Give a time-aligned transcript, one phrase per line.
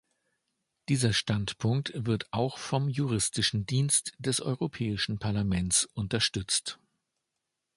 [0.89, 6.79] Dieser Standpunkt wird auch vom Juristischen Dienst des Europäischen Parlaments unterstützt.